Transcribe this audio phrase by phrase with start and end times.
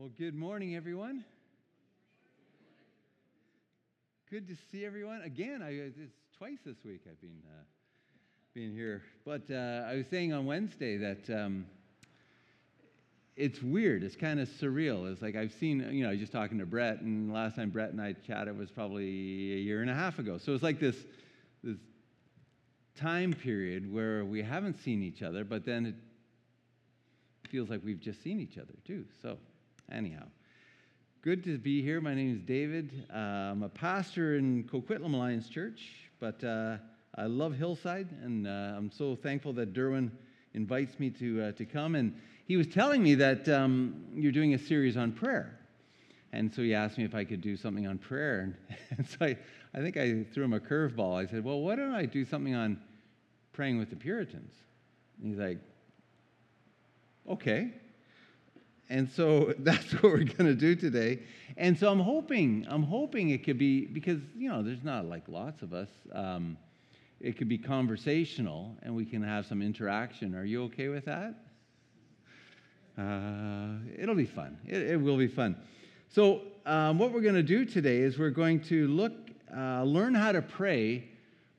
[0.00, 1.26] Well, good morning, everyone.
[4.30, 5.60] Good to see everyone again.
[5.62, 7.62] I, it's twice this week I've been uh,
[8.54, 11.66] been here, but uh, I was saying on Wednesday that um,
[13.36, 14.02] it's weird.
[14.02, 15.12] It's kind of surreal.
[15.12, 17.68] It's like I've seen, you know, I was just talking to Brett, and last time
[17.68, 20.38] Brett and I chatted was probably a year and a half ago.
[20.38, 20.96] So it's like this
[21.62, 21.76] this
[22.96, 28.22] time period where we haven't seen each other, but then it feels like we've just
[28.22, 29.04] seen each other too.
[29.20, 29.36] So
[29.90, 30.24] anyhow,
[31.22, 32.00] good to be here.
[32.00, 33.06] My name is David.
[33.12, 35.80] Uh, I'm a pastor in Coquitlam Alliance Church,
[36.20, 36.76] but uh,
[37.16, 40.10] I love Hillside, and uh, I'm so thankful that Derwin
[40.54, 41.94] invites me to, uh, to come.
[41.94, 42.14] And
[42.46, 45.58] he was telling me that um, you're doing a series on prayer.
[46.32, 48.54] And so he asked me if I could do something on prayer.
[48.96, 49.36] And, so I,
[49.74, 51.16] I think I threw him a curveball.
[51.16, 52.78] I said, Well, why don't I do something on
[53.52, 54.52] praying with the Puritans?
[55.20, 55.58] And he's like,
[57.28, 57.72] Okay.
[58.90, 61.20] And so that's what we're going to do today.
[61.56, 65.28] And so I'm hoping, I'm hoping it could be, because, you know, there's not like
[65.28, 65.88] lots of us.
[66.12, 66.58] Um,
[67.20, 70.34] it could be conversational and we can have some interaction.
[70.34, 71.34] Are you okay with that?
[72.98, 74.58] Uh, it'll be fun.
[74.66, 75.56] It, it, will be fun.
[76.08, 79.12] So, um, what we're going to do today is we're going to look,
[79.56, 81.08] uh, learn how to pray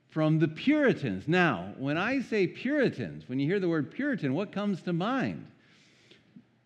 [0.09, 1.27] from the Puritans.
[1.27, 5.47] Now, when I say Puritans, when you hear the word Puritan, what comes to mind?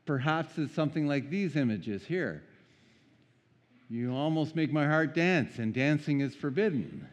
[0.06, 2.44] Perhaps it's something like these images here.
[3.90, 7.08] You almost make my heart dance, and dancing is forbidden.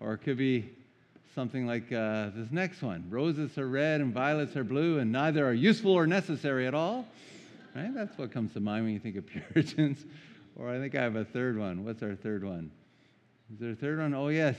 [0.00, 0.70] Or it could be
[1.34, 5.46] something like uh, this next one roses are red and violets are blue, and neither
[5.46, 7.06] are useful or necessary at all.
[7.74, 7.94] Right?
[7.94, 10.04] That's what comes to mind when you think of Puritans.
[10.56, 11.84] Or I think I have a third one.
[11.84, 12.70] What's our third one?
[13.52, 14.14] Is there a third one?
[14.14, 14.56] Oh, yes.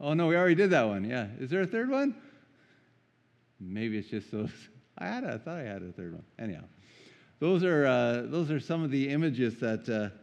[0.00, 1.04] Oh, no, we already did that one.
[1.04, 1.26] Yeah.
[1.38, 2.14] Is there a third one?
[3.58, 4.50] Maybe it's just those
[4.98, 6.24] I had a, I thought I had a third one.
[6.38, 6.64] Anyhow,
[7.38, 10.14] those are, uh, those are some of the images that uh,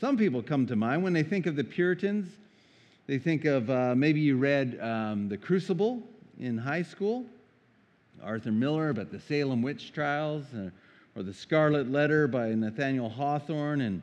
[0.00, 2.28] some people come to mind when they think of the Puritans.
[3.06, 6.02] They think of uh, maybe you read um, The Crucible
[6.38, 7.24] in high school,
[8.22, 10.70] Arthur Miller about the Salem witch trials, uh,
[11.14, 13.80] or The Scarlet Letter by Nathaniel Hawthorne.
[13.80, 14.02] And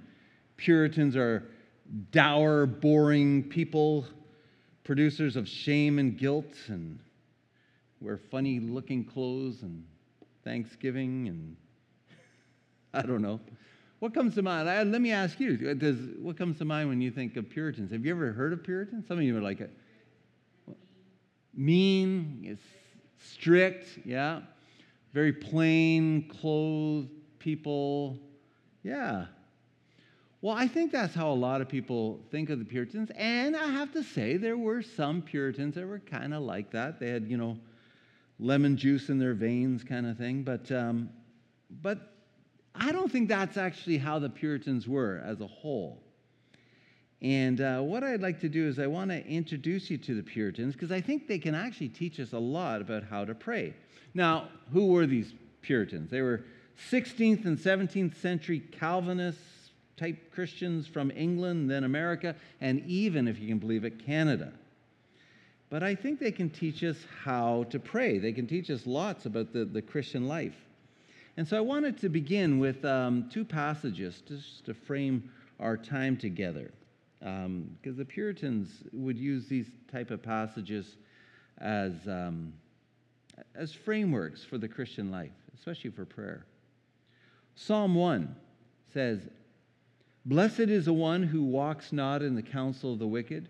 [0.57, 1.43] Puritans are
[2.11, 4.07] dour, boring people,
[4.83, 6.97] producers of shame and guilt, and
[8.01, 9.85] wear funny looking clothes and
[10.43, 11.55] Thanksgiving and
[12.93, 13.39] I don't know.
[13.99, 14.69] What comes to mind?
[14.69, 15.73] I, let me ask you.
[15.75, 17.91] Does what comes to mind when you think of Puritans?
[17.91, 19.07] Have you ever heard of Puritans?
[19.07, 19.71] Some of you are like, it.
[21.55, 22.57] mean,
[23.17, 24.41] strict, yeah,
[25.13, 28.17] very plain clothed people,
[28.83, 29.27] yeah.
[30.41, 33.67] Well, I think that's how a lot of people think of the Puritans, and I
[33.67, 36.99] have to say there were some Puritans that were kind of like that.
[36.99, 37.57] They had, you know,
[38.43, 40.43] lemon juice in their veins kind of thing.
[40.43, 41.09] But, um,
[41.81, 42.13] but
[42.75, 46.03] I don't think that's actually how the Puritans were as a whole.
[47.21, 50.23] And uh, what I'd like to do is I want to introduce you to the
[50.23, 53.73] Puritans because I think they can actually teach us a lot about how to pray.
[54.13, 56.11] Now, who were these Puritans?
[56.11, 56.43] They were
[56.91, 59.39] 16th and 17th century Calvinist
[59.95, 64.51] type Christians from England, then America, and even, if you can believe it, Canada
[65.73, 68.19] but I think they can teach us how to pray.
[68.19, 70.53] They can teach us lots about the, the Christian life.
[71.35, 76.15] And so I wanted to begin with um, two passages just to frame our time
[76.15, 76.69] together.
[77.17, 80.97] Because um, the Puritans would use these type of passages
[81.57, 82.53] as, um,
[83.55, 86.45] as frameworks for the Christian life, especially for prayer.
[87.55, 88.35] Psalm 1
[88.93, 89.21] says,
[90.23, 93.49] Blessed is the one who walks not in the counsel of the wicked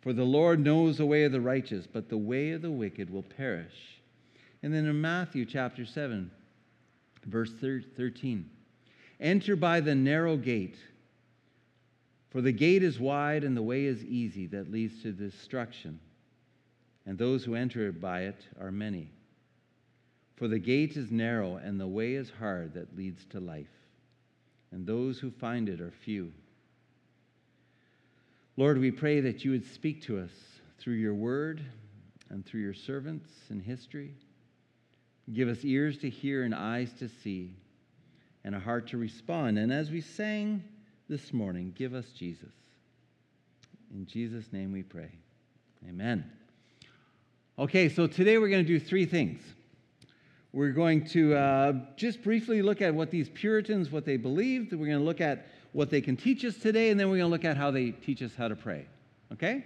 [0.00, 3.10] For the Lord knows the way of the righteous, but the way of the wicked
[3.10, 4.00] will perish.
[4.62, 6.30] And then in Matthew chapter 7,
[7.26, 8.48] verse 13
[9.20, 10.78] Enter by the narrow gate,
[12.30, 15.98] for the gate is wide and the way is easy that leads to destruction,
[17.04, 19.10] and those who enter by it are many.
[20.36, 23.66] For the gate is narrow and the way is hard that leads to life,
[24.72, 26.32] and those who find it are few.
[28.56, 30.30] Lord, we pray that you would speak to us
[30.78, 31.62] through your word
[32.28, 34.14] and through your servants in history.
[35.32, 37.54] Give us ears to hear and eyes to see.
[38.44, 39.58] and a heart to respond.
[39.58, 40.64] And as we sang
[41.08, 42.52] this morning, give us Jesus.
[43.92, 45.10] In Jesus' name we pray.
[45.88, 46.24] Amen.
[47.58, 49.42] Okay, so today we're going to do three things.
[50.52, 54.72] We're going to uh, just briefly look at what these Puritans, what they believed.
[54.72, 57.28] We're going to look at what they can teach us today, and then we're going
[57.28, 58.86] to look at how they teach us how to pray.
[59.32, 59.64] Okay?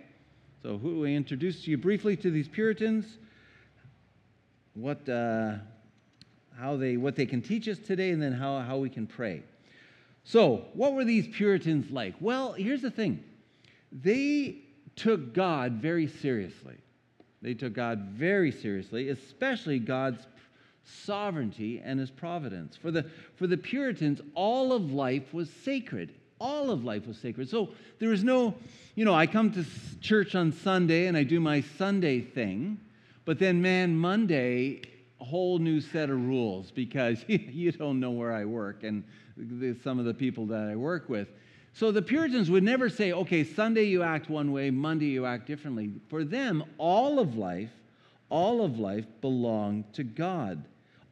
[0.63, 3.19] So, who we introduced you briefly to these Puritans,
[4.75, 5.57] what, uh,
[6.59, 9.43] how they, what they can teach us today, and then how, how we can pray.
[10.25, 12.15] So, what were these Puritans like?
[12.21, 13.23] Well, here's the thing
[13.93, 14.57] they
[14.97, 16.77] took God very seriously.
[17.43, 20.27] They took God very seriously, especially God's
[20.85, 22.77] sovereignty and his providence.
[22.77, 23.05] For the,
[23.37, 26.15] for the Puritans, all of life was sacred.
[26.41, 27.49] All of life was sacred.
[27.49, 28.55] So there was no,
[28.95, 29.65] you know, I come to
[30.01, 32.79] church on Sunday and I do my Sunday thing,
[33.25, 34.83] but then, man, Monday,
[35.21, 39.05] a whole new set of rules because you don't know where I work and
[39.83, 41.29] some of the people that I work with.
[41.73, 45.47] So the Puritans would never say, okay, Sunday you act one way, Monday you act
[45.47, 45.93] differently.
[46.09, 47.73] For them, all of life,
[48.29, 50.65] all of life belonged to God.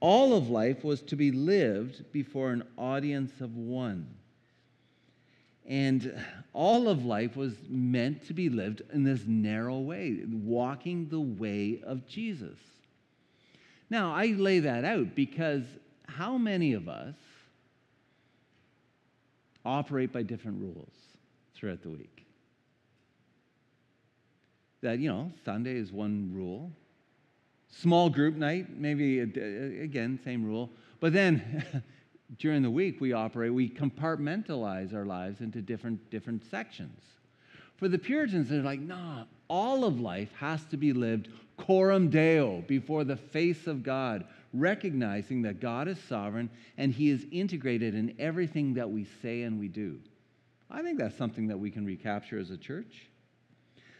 [0.03, 4.09] All of life was to be lived before an audience of one.
[5.65, 6.13] And
[6.53, 11.83] all of life was meant to be lived in this narrow way, walking the way
[11.87, 12.59] of Jesus.
[13.91, 15.63] Now, I lay that out because
[16.09, 17.15] how many of us
[19.65, 20.93] operate by different rules
[21.55, 22.27] throughout the week?
[24.81, 26.73] That, you know, Sunday is one rule,
[27.73, 30.71] Small group night, maybe again, same rule.
[31.01, 31.65] But then
[32.39, 37.01] during the week, we operate, we compartmentalize our lives into different, different sections.
[37.77, 42.63] For the Puritans, they're like, nah, all of life has to be lived coram deo,
[42.67, 48.15] before the face of God, recognizing that God is sovereign and He is integrated in
[48.19, 49.99] everything that we say and we do.
[50.71, 53.09] I think that's something that we can recapture as a church.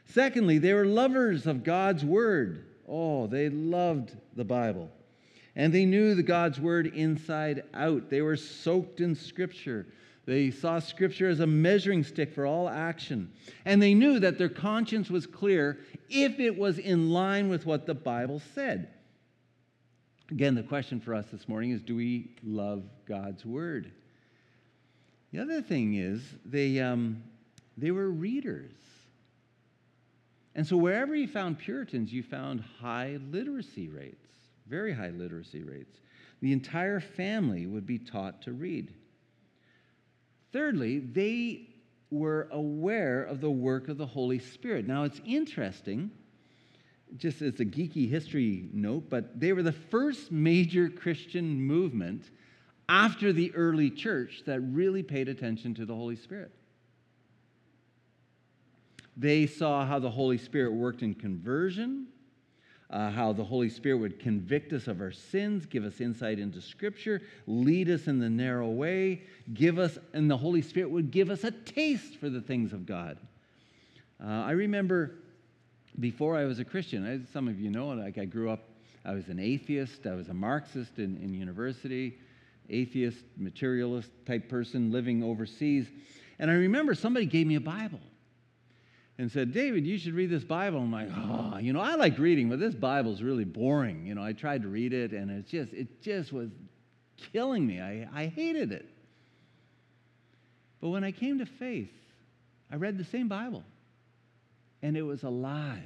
[0.07, 2.67] Secondly, they were lovers of God's word.
[2.88, 4.90] Oh, they loved the Bible.
[5.55, 8.08] And they knew the God's word inside out.
[8.08, 9.87] They were soaked in Scripture.
[10.25, 13.32] They saw Scripture as a measuring stick for all action.
[13.64, 17.87] And they knew that their conscience was clear if it was in line with what
[17.87, 18.88] the Bible said.
[20.31, 23.93] Again, the question for us this morning is do we love God's Word?
[25.32, 27.23] The other thing is, they, um,
[27.76, 28.73] they were readers.
[30.55, 34.29] And so wherever you found Puritans, you found high literacy rates,
[34.67, 35.99] very high literacy rates.
[36.41, 38.93] The entire family would be taught to read.
[40.53, 41.69] Thirdly, they
[42.11, 44.87] were aware of the work of the Holy Spirit.
[44.87, 46.11] Now, it's interesting,
[47.17, 52.25] just as a geeky history note, but they were the first major Christian movement
[52.89, 56.53] after the early church that really paid attention to the Holy Spirit.
[59.17, 62.06] They saw how the Holy Spirit worked in conversion,
[62.91, 66.61] uh, how the Holy Spirit would convict us of our sins, give us insight into
[66.61, 69.23] Scripture, lead us in the narrow way,
[69.55, 72.87] give us, and the Holy Spirit would give us a taste for the things of
[72.87, 73.19] God.
[74.23, 75.15] Uh, I remember
[76.00, 78.61] before I was a Christian, as some of you know, like I grew up,
[79.05, 82.19] I was an atheist, I was a Marxist in, in university,
[82.70, 85.87] atheist, materialist type person living overseas.
[86.38, 88.01] And I remember somebody gave me a Bible
[89.22, 90.81] and said, David, you should read this Bible.
[90.81, 94.05] I'm like, oh, you know, I like reading, but this Bible's really boring.
[94.05, 96.50] You know, I tried to read it and it just, it just was
[97.32, 97.81] killing me.
[97.81, 98.88] I, I hated it.
[100.81, 101.93] But when I came to faith,
[102.69, 103.62] I read the same Bible
[104.82, 105.79] and it was alive.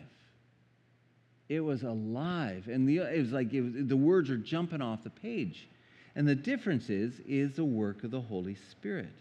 [1.51, 2.69] It was alive.
[2.69, 5.69] And the, it was like it was, the words are jumping off the page.
[6.15, 9.13] And the difference is, is the work of the Holy Spirit.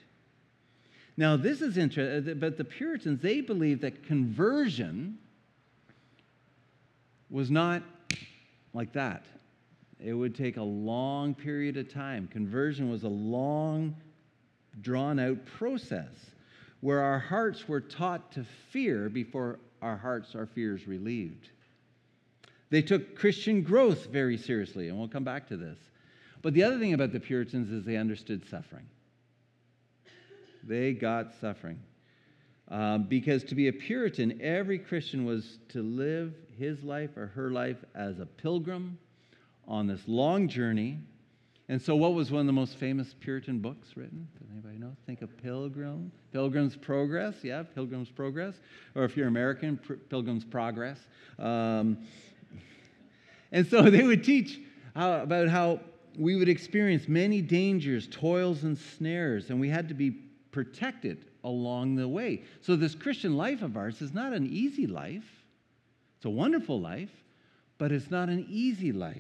[1.18, 5.18] Now, this is interesting, uh, but the Puritans, they believed that conversion
[7.30, 7.84] was not
[8.74, 9.26] like that.
[10.04, 12.28] It would take a long period of time.
[12.28, 13.96] Conversion was a long,
[14.82, 16.12] drawn out process
[16.82, 21.50] where our hearts were taught to fear before our hearts, our fears relieved.
[22.70, 25.80] They took Christian growth very seriously, and we'll come back to this.
[26.42, 28.86] But the other thing about the Puritans is they understood suffering.
[30.66, 31.80] They got suffering.
[32.70, 37.52] Um, because to be a Puritan, every Christian was to live his life or her
[37.52, 38.98] life as a pilgrim
[39.68, 41.00] on this long journey.
[41.70, 44.28] And so, what was one of the most famous Puritan books written?
[44.40, 44.96] Does anybody know?
[45.06, 47.36] Think of Pilgrim, Pilgrim's Progress.
[47.44, 48.56] Yeah, Pilgrim's Progress.
[48.94, 49.78] Or if you're American,
[50.10, 51.00] Pilgrim's Progress.
[51.40, 51.98] Um,
[53.52, 54.60] and so they would teach
[54.96, 55.80] how, about how
[56.18, 60.25] we would experience many dangers, toils, and snares, and we had to be
[60.56, 62.42] protected along the way.
[62.62, 65.44] So, this Christian life of ours is not an easy life.
[66.16, 67.12] It's a wonderful life,
[67.78, 69.18] but it's not an easy life.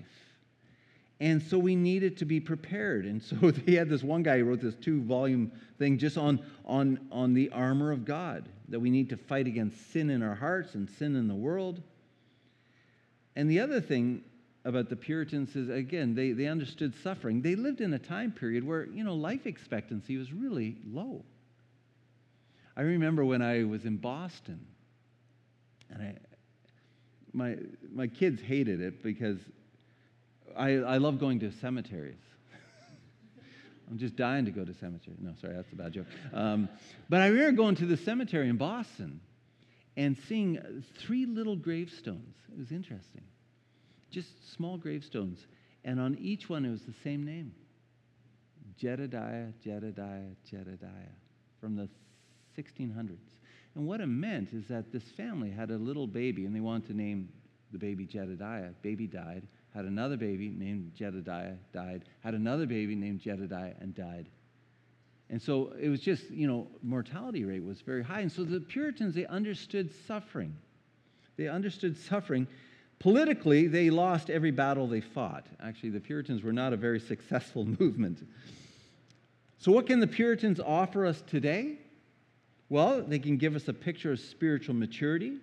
[1.19, 3.05] And so we needed to be prepared.
[3.05, 6.39] And so they had this one guy who wrote this two volume thing just on,
[6.63, 10.35] on, on the armor of God that we need to fight against sin in our
[10.35, 11.81] hearts and sin in the world.
[13.35, 14.23] And the other thing
[14.65, 17.41] about the Puritans is, again, they, they understood suffering.
[17.43, 21.23] They lived in a time period where, you know, life expectancy was really low.
[22.75, 24.65] I remember when I was in Boston,
[25.91, 26.15] and I,
[27.31, 27.57] my,
[27.93, 29.37] my kids hated it because
[30.57, 32.15] I, I love going to cemeteries.
[33.89, 35.15] I'm just dying to go to cemetery.
[35.21, 36.07] No, sorry, that's a bad joke.
[36.33, 36.69] Um,
[37.07, 39.21] but I remember going to the cemetery in Boston
[39.95, 42.35] and seeing three little gravestones.
[42.51, 43.21] It was interesting.
[44.15, 45.45] Just small gravestones.
[45.83, 47.51] And on each one, it was the same name
[48.77, 51.15] Jedediah, Jedediah, Jedediah
[51.59, 51.89] from the
[52.57, 53.17] 1600s.
[53.75, 56.87] And what it meant is that this family had a little baby and they wanted
[56.87, 57.27] to name
[57.73, 58.69] the baby Jedediah.
[58.81, 64.29] Baby died had another baby named Jedediah, died, had another baby named Jedediah, and died.
[65.29, 68.21] And so it was just, you know, mortality rate was very high.
[68.21, 70.55] And so the Puritans, they understood suffering.
[71.35, 72.47] They understood suffering.
[73.05, 75.45] Politically, they lost every battle they fought.
[75.61, 78.27] Actually, the Puritans were not a very successful movement.
[79.59, 81.77] So, what can the Puritans offer us today?
[82.67, 85.37] Well, they can give us a picture of spiritual maturity.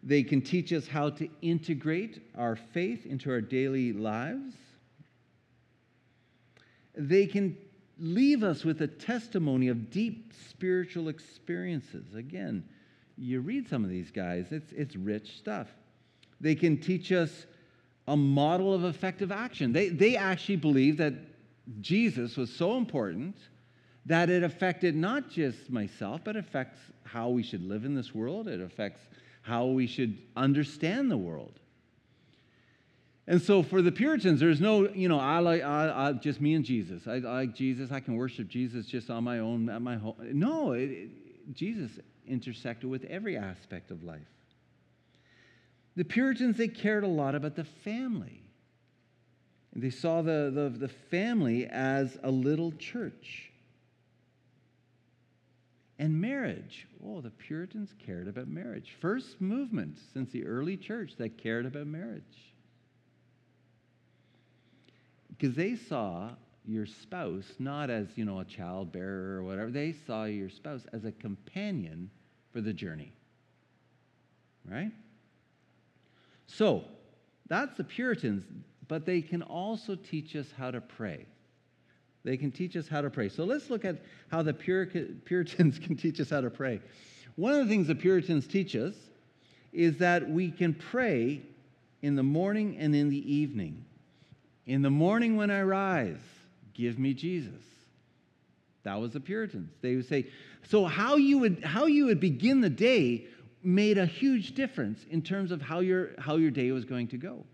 [0.00, 4.54] They can teach us how to integrate our faith into our daily lives.
[6.94, 7.58] They can
[7.98, 12.14] leave us with a testimony of deep spiritual experiences.
[12.14, 12.62] Again,
[13.18, 15.66] you read some of these guys, it's, it's rich stuff.
[16.40, 17.46] They can teach us
[18.08, 19.72] a model of effective action.
[19.72, 21.14] They, they actually believe that
[21.80, 23.36] Jesus was so important
[24.06, 28.46] that it affected not just myself, but affects how we should live in this world.
[28.46, 29.02] It affects
[29.42, 31.58] how we should understand the world.
[33.28, 36.54] And so for the Puritans, there's no, you know, I like I, I, just me
[36.54, 37.08] and Jesus.
[37.08, 37.90] I, I, like Jesus.
[37.90, 40.14] I can worship Jesus just on my own at my home.
[40.32, 41.10] No, it, it,
[41.52, 41.90] Jesus
[42.28, 44.20] intersected with every aspect of life.
[45.96, 48.42] The Puritans, they cared a lot about the family.
[49.74, 53.50] They saw the, the, the family as a little church.
[55.98, 56.86] And marriage.
[57.04, 58.96] Oh, the Puritans cared about marriage.
[59.00, 62.52] First movement since the early church that cared about marriage.
[65.28, 66.30] Because they saw
[66.66, 69.70] your spouse not as, you know, a child bearer or whatever.
[69.70, 72.10] They saw your spouse as a companion
[72.52, 73.12] for the journey.
[74.68, 74.92] Right?
[76.46, 76.84] So,
[77.48, 78.44] that's the Puritans,
[78.88, 81.26] but they can also teach us how to pray.
[82.24, 83.28] They can teach us how to pray.
[83.28, 84.52] So let's look at how the
[85.24, 86.80] Puritans can teach us how to pray.
[87.36, 88.94] One of the things the Puritans teach us
[89.72, 91.42] is that we can pray
[92.02, 93.84] in the morning and in the evening.
[94.66, 96.18] In the morning when I rise,
[96.74, 97.62] give me Jesus.
[98.82, 99.70] That was the Puritans.
[99.80, 100.26] They would say,
[100.68, 103.26] so how you would how you would begin the day
[103.66, 107.16] made a huge difference in terms of how your how your day was going to
[107.16, 107.44] go.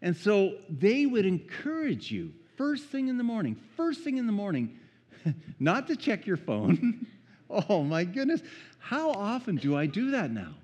[0.00, 4.32] And so they would encourage you first thing in the morning, first thing in the
[4.32, 4.78] morning,
[5.58, 7.06] not to check your phone.
[7.50, 8.42] oh my goodness.
[8.78, 10.54] How often do I do that now?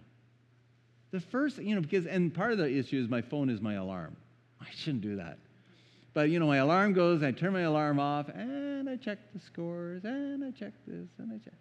[1.11, 3.75] The first, you know, because, and part of the issue is my phone is my
[3.75, 4.17] alarm.
[4.61, 5.39] I shouldn't do that.
[6.15, 9.41] But, you know, my alarm goes, I turn my alarm off, and I check the
[9.41, 11.55] scores, and I check this, and I check.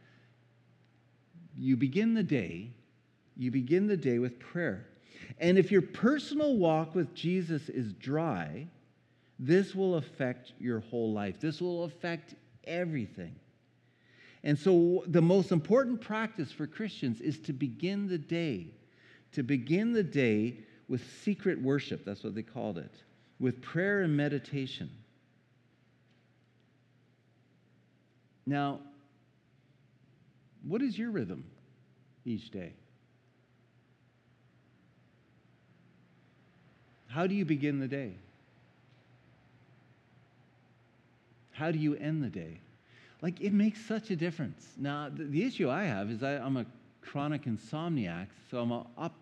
[1.57, 2.71] You begin the day,
[3.37, 4.87] you begin the day with prayer.
[5.39, 8.67] And if your personal walk with Jesus is dry,
[9.39, 11.39] this will affect your whole life.
[11.39, 13.35] This will affect everything.
[14.43, 18.67] And so, the most important practice for Christians is to begin the day,
[19.33, 22.05] to begin the day with secret worship.
[22.05, 22.91] That's what they called it,
[23.39, 24.89] with prayer and meditation.
[28.45, 28.79] Now,
[30.67, 31.43] what is your rhythm
[32.25, 32.73] each day?
[37.07, 38.13] How do you begin the day?
[41.51, 42.59] How do you end the day?
[43.21, 44.65] Like, it makes such a difference.
[44.77, 46.65] Now, the, issue I have is I, I'm a
[47.01, 49.13] chronic insomniac, so I'm up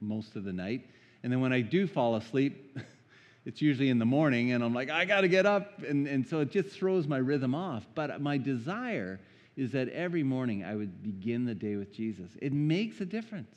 [0.00, 0.86] most of the night.
[1.22, 2.78] And then when I do fall asleep,
[3.46, 5.82] it's usually in the morning, and I'm like, I got to get up.
[5.82, 7.86] And, and so it just throws my rhythm off.
[7.94, 9.18] But my desire
[9.56, 12.30] is that every morning I would begin the day with Jesus.
[12.40, 13.56] It makes a difference,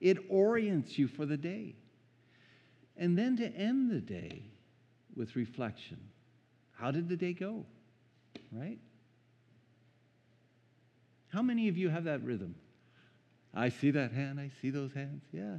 [0.00, 1.74] it orients you for the day.
[2.96, 4.42] And then to end the day
[5.16, 5.98] with reflection.
[6.72, 7.64] How did the day go?
[8.52, 8.78] Right?
[11.32, 12.54] How many of you have that rhythm?
[13.52, 15.24] I see that hand, I see those hands.
[15.32, 15.56] Yeah.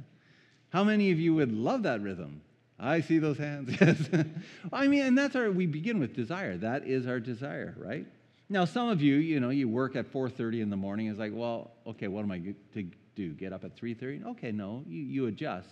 [0.70, 2.40] How many of you would love that rhythm?
[2.78, 3.76] I see those hands.
[3.80, 4.26] Yes.
[4.72, 6.56] I mean, and that's our we begin with desire.
[6.56, 8.06] That is our desire, right?
[8.48, 11.08] Now, some of you, you know, you work at 4:30 in the morning.
[11.08, 12.38] It's like, well, okay, what am I
[12.74, 13.32] to do?
[13.32, 14.24] Get up at 3:30?
[14.26, 15.68] Okay, no, you, you adjust.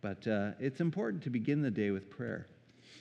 [0.00, 2.48] But uh, it's important to begin the day with prayer.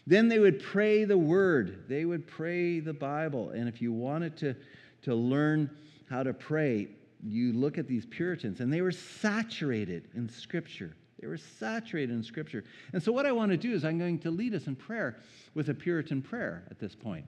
[0.06, 1.86] Then they would pray the word.
[1.88, 3.52] They would pray the Bible.
[3.52, 4.56] And if you wanted to,
[5.04, 5.70] to learn
[6.10, 6.88] how to pray,
[7.24, 10.96] you look at these Puritans, and they were saturated in Scripture.
[11.20, 12.64] They were saturated in Scripture.
[12.94, 15.18] And so, what I want to do is, I'm going to lead us in prayer
[15.54, 17.26] with a Puritan prayer at this point.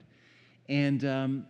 [0.68, 1.46] And, um,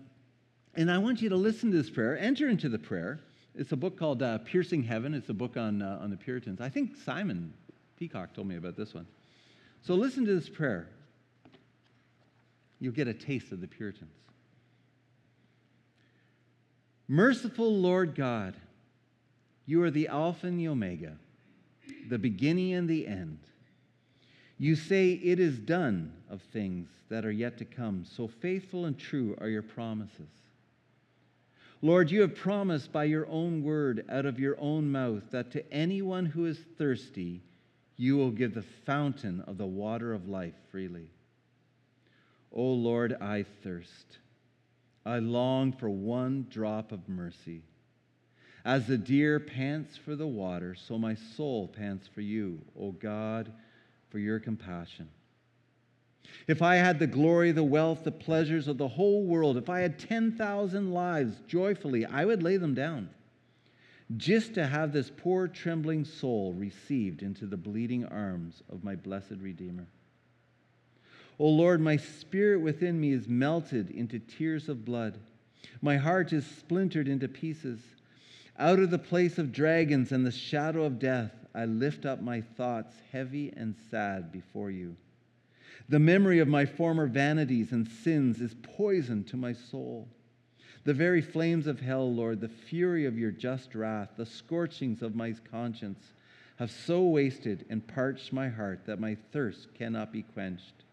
[0.75, 3.21] and I want you to listen to this prayer, enter into the prayer.
[3.55, 5.15] It's a book called uh, Piercing Heaven.
[5.15, 6.61] It's a book on, uh, on the Puritans.
[6.61, 7.53] I think Simon
[7.97, 9.07] Peacock told me about this one.
[9.83, 10.89] So, listen to this prayer.
[12.81, 14.11] You'll get a taste of the Puritans.
[17.07, 18.57] Merciful Lord God,
[19.67, 21.17] you are the Alpha and the Omega,
[22.09, 23.39] the beginning and the end.
[24.59, 28.05] You say it is done of things that are yet to come.
[28.05, 30.29] So faithful and true are your promises.
[31.83, 35.73] Lord, you have promised by your own word out of your own mouth that to
[35.73, 37.43] anyone who is thirsty,
[37.97, 41.11] you will give the fountain of the water of life freely.
[42.53, 44.19] O oh Lord, I thirst.
[45.05, 47.63] I long for one drop of mercy.
[48.65, 53.53] As the deer pants for the water, so my soul pants for you, O God,
[54.15, 55.09] for your compassion.
[56.47, 59.81] If I had the glory, the wealth, the pleasures of the whole world, if I
[59.81, 63.09] had 10,000 lives joyfully, I would lay them down
[64.17, 69.41] just to have this poor trembling soul received into the bleeding arms of my blessed
[69.41, 69.89] Redeemer.
[71.41, 75.19] O Lord, my spirit within me is melted into tears of blood.
[75.83, 77.81] My heart is splintered into pieces.
[78.61, 82.41] Out of the place of dragons and the shadow of death, I lift up my
[82.41, 84.97] thoughts heavy and sad before you.
[85.89, 90.09] The memory of my former vanities and sins is poison to my soul.
[90.85, 95.15] The very flames of hell, Lord, the fury of your just wrath, the scorchings of
[95.15, 96.13] my conscience
[96.57, 100.85] have so wasted and parched my heart that my thirst cannot be quenched.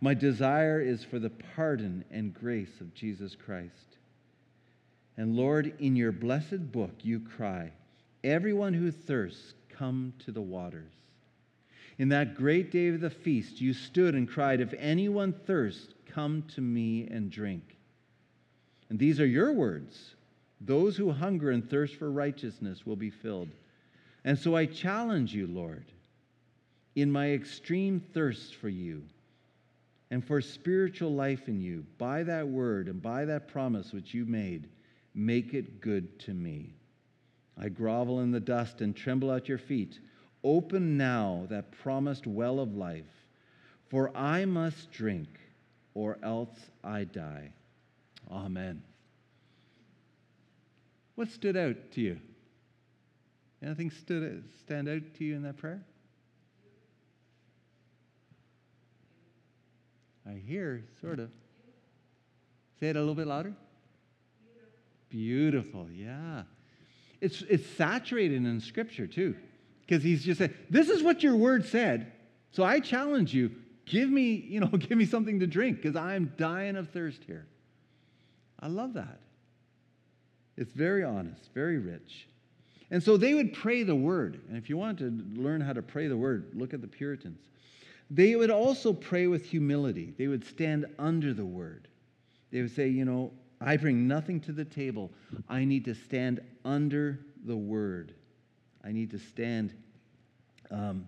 [0.00, 3.96] My desire is for the pardon and grace of Jesus Christ.
[5.16, 7.70] And Lord, in your blessed book, you cry,
[8.24, 10.92] Everyone who thirsts, come to the waters.
[11.98, 16.44] In that great day of the feast, you stood and cried, If anyone thirsts, come
[16.54, 17.76] to me and drink.
[18.88, 20.14] And these are your words.
[20.60, 23.48] Those who hunger and thirst for righteousness will be filled.
[24.24, 25.84] And so I challenge you, Lord,
[26.94, 29.02] in my extreme thirst for you
[30.10, 34.26] and for spiritual life in you, by that word and by that promise which you
[34.26, 34.68] made,
[35.14, 36.74] make it good to me.
[37.58, 39.98] I grovel in the dust and tremble at your feet.
[40.44, 43.26] Open now that promised well of life,
[43.88, 45.28] for I must drink,
[45.94, 47.52] or else I die.
[48.30, 48.82] Amen.
[51.14, 52.18] What stood out to you?
[53.62, 55.84] Anything stood stand out to you in that prayer?
[60.26, 61.30] I hear, sort of.
[62.80, 63.54] Say it a little bit louder.
[65.08, 66.42] Beautiful, yeah.
[67.22, 69.36] It's, it's saturated in Scripture too,
[69.82, 72.12] because he's just saying, "This is what your word said."
[72.50, 73.52] So I challenge you:
[73.86, 77.46] give me, you know, give me something to drink, because I'm dying of thirst here.
[78.58, 79.20] I love that.
[80.56, 82.26] It's very honest, very rich.
[82.90, 84.40] And so they would pray the word.
[84.48, 87.40] And if you want to learn how to pray the word, look at the Puritans.
[88.10, 90.12] They would also pray with humility.
[90.18, 91.88] They would stand under the word.
[92.50, 93.32] They would say, you know,
[93.64, 95.10] I bring nothing to the table.
[95.48, 98.14] I need to stand under the word.
[98.84, 99.72] I need to stand.
[100.70, 101.06] Um,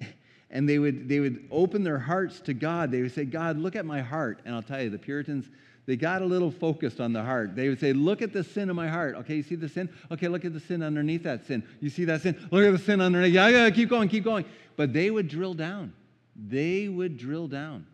[0.50, 2.90] and they would, they would open their hearts to God.
[2.90, 4.40] They would say, God, look at my heart.
[4.44, 5.48] And I'll tell you, the Puritans,
[5.86, 7.56] they got a little focused on the heart.
[7.56, 9.14] They would say, Look at the sin of my heart.
[9.16, 9.88] Okay, you see the sin?
[10.10, 11.66] Okay, look at the sin underneath that sin.
[11.80, 12.36] You see that sin?
[12.50, 13.32] Look at the sin underneath.
[13.32, 14.44] Yeah, yeah, keep going, keep going.
[14.76, 15.94] But they would drill down.
[16.36, 17.86] They would drill down.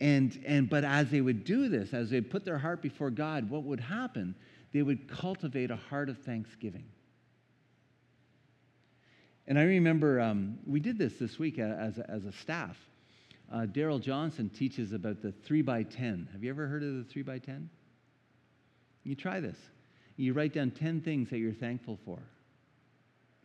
[0.00, 3.48] And, and but as they would do this, as they put their heart before God,
[3.48, 4.34] what would happen?
[4.72, 6.84] They would cultivate a heart of thanksgiving.
[9.46, 12.76] And I remember um, we did this this week as a, as a staff.
[13.50, 16.28] Uh, Daryl Johnson teaches about the three by ten.
[16.32, 17.70] Have you ever heard of the three by ten?
[19.04, 19.56] You try this.
[20.16, 22.18] You write down 10 things that you're thankful for.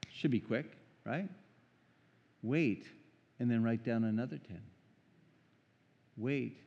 [0.09, 0.71] Should be quick,
[1.05, 1.29] right?
[2.41, 2.87] Wait,
[3.39, 4.59] and then write down another 10.
[6.17, 6.57] Wait,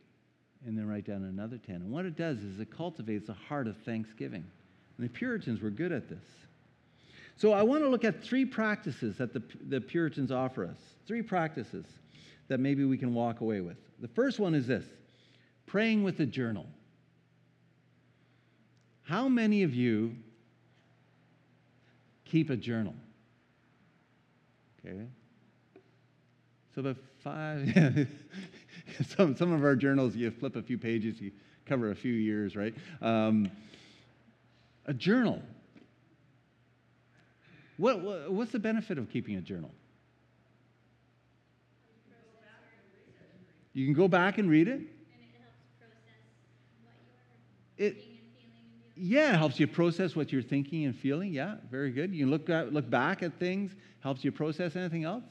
[0.66, 1.76] and then write down another 10.
[1.76, 4.44] And what it does is it cultivates a heart of thanksgiving.
[4.96, 6.24] And the Puritans were good at this.
[7.36, 10.78] So I want to look at three practices that the, the Puritans offer us.
[11.06, 11.84] Three practices
[12.48, 13.76] that maybe we can walk away with.
[14.00, 14.84] The first one is this
[15.66, 16.66] praying with a journal.
[19.02, 20.14] How many of you
[22.24, 22.94] keep a journal?
[24.80, 25.06] Okay.
[26.74, 27.68] So about five,
[29.16, 31.32] some, some of our journals, you flip a few pages, you
[31.66, 32.74] cover a few years, right?
[33.00, 33.50] Um,
[34.86, 35.40] a journal.
[37.76, 39.70] What, what, what's the benefit of keeping a journal?
[43.72, 44.82] You can go back and read it.
[47.76, 47.96] It,
[48.96, 51.32] yeah, it helps you process what you're thinking and feeling.
[51.32, 52.14] Yeah, very good.
[52.14, 55.24] You can look, at, look back at things, helps you process anything else.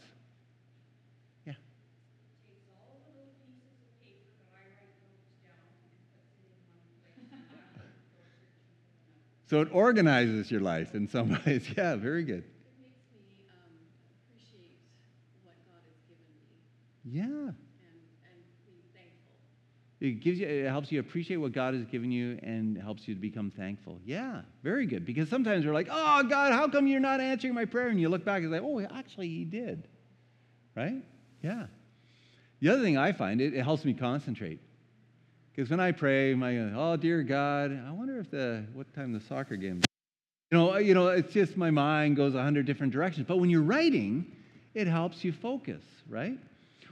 [9.53, 11.69] So it organizes your life in some ways.
[11.77, 12.39] Yeah, very good.
[12.39, 13.69] It makes me um,
[14.25, 14.79] appreciate
[15.43, 17.23] what God has given me Yeah.
[17.23, 17.53] and,
[18.25, 19.09] and.
[20.01, 23.13] It gives you it helps you appreciate what God has given you and helps you
[23.13, 23.99] to become thankful.
[24.03, 25.05] Yeah, very good.
[25.05, 28.09] Because sometimes we're like, "Oh God, how come you're not answering my prayer?" And you
[28.09, 29.87] look back and say, "Oh, actually he did."
[30.75, 31.03] Right?
[31.43, 31.67] Yeah.
[32.59, 34.61] The other thing I find it, it helps me concentrate.
[35.55, 39.21] Because when I pray, my oh dear God, I wonder if the what time the
[39.21, 39.85] soccer game.
[40.51, 43.27] You know, you know, it's just my mind goes a hundred different directions.
[43.27, 44.35] But when you're writing,
[44.73, 46.37] it helps you focus, right?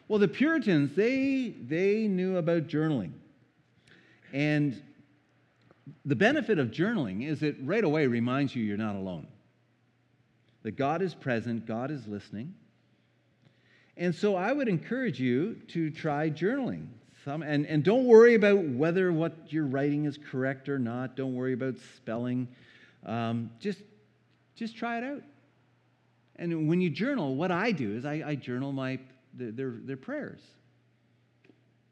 [0.07, 3.13] Well, the Puritans, they they knew about journaling.
[4.33, 4.81] And
[6.05, 9.27] the benefit of journaling is it right away reminds you you're not alone.
[10.63, 12.53] That God is present, God is listening.
[13.97, 16.87] And so I would encourage you to try journaling.
[17.23, 21.15] Some, and, and don't worry about whether what you're writing is correct or not.
[21.15, 22.47] Don't worry about spelling.
[23.05, 23.79] Um, just,
[24.55, 25.21] just try it out.
[26.37, 28.99] And when you journal, what I do is I, I journal my
[29.33, 30.41] their, their prayers.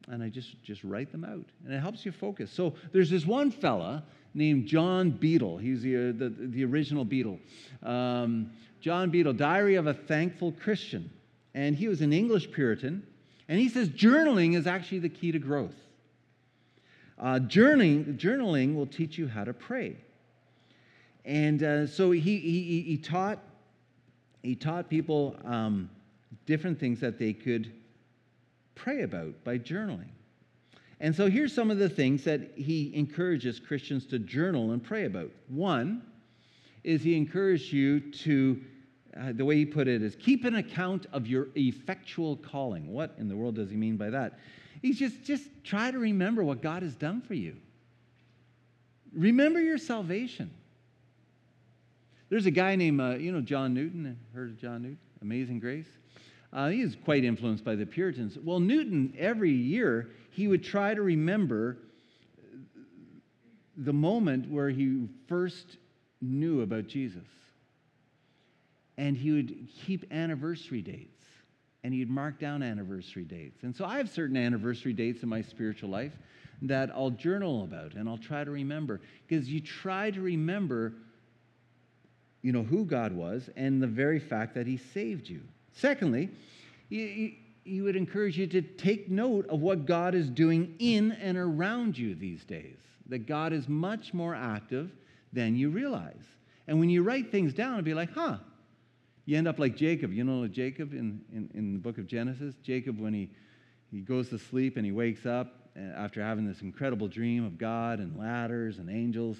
[0.07, 1.45] And I just, just write them out.
[1.63, 2.51] And it helps you focus.
[2.51, 5.57] So there's this one fella named John Beadle.
[5.57, 7.39] He's the, the, the original Beadle.
[7.83, 11.11] Um, John Beadle, Diary of a Thankful Christian.
[11.53, 13.05] And he was an English Puritan.
[13.49, 15.75] And he says journaling is actually the key to growth.
[17.17, 19.97] Uh, journaling, journaling will teach you how to pray.
[21.25, 23.39] And uh, so he, he, he, taught,
[24.43, 25.89] he taught people um,
[26.45, 27.73] different things that they could
[28.75, 30.11] pray about by journaling.
[31.01, 35.05] And so here's some of the things that he encourages Christians to journal and pray
[35.05, 35.31] about.
[35.47, 36.03] One
[36.83, 38.61] is he encouraged you to,
[39.17, 42.91] uh, the way he put it is, keep an account of your effectual calling.
[42.91, 44.39] What in the world does he mean by that?
[44.81, 47.57] He's just, just try to remember what God has done for you.
[49.13, 50.51] Remember your salvation.
[52.29, 54.17] There's a guy named, uh, you know, John Newton.
[54.33, 54.99] Heard of John Newton?
[55.21, 55.87] Amazing Grace.
[56.53, 58.37] Uh, he was quite influenced by the Puritans.
[58.37, 61.77] Well, Newton, every year, he would try to remember
[63.77, 65.77] the moment where he first
[66.21, 67.23] knew about Jesus.
[68.99, 71.23] And he would keep anniversary dates.
[71.85, 73.63] And he'd mark down anniversary dates.
[73.63, 76.11] And so I have certain anniversary dates in my spiritual life
[76.63, 78.99] that I'll journal about and I'll try to remember.
[79.25, 80.95] Because you try to remember,
[82.41, 85.39] you know, who God was and the very fact that he saved you.
[85.71, 86.29] Secondly,
[86.89, 91.37] he, he would encourage you to take note of what God is doing in and
[91.37, 92.79] around you these days.
[93.07, 94.91] That God is much more active
[95.31, 96.25] than you realize.
[96.67, 98.39] And when you write things down, it'd be like, huh.
[99.29, 100.11] You end up like Jacob.
[100.11, 102.55] You know Jacob in, in, in the book of Genesis?
[102.63, 103.29] Jacob, when he,
[103.91, 107.99] he goes to sleep and he wakes up after having this incredible dream of God
[107.99, 109.37] and ladders and angels.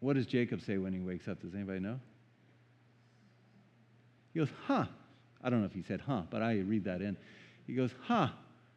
[0.00, 1.40] What does Jacob say when he wakes up?
[1.40, 1.98] Does anybody know?
[4.34, 4.84] He goes, huh.
[5.42, 7.16] I don't know if he said, huh, but I read that in.
[7.66, 8.28] He goes, huh,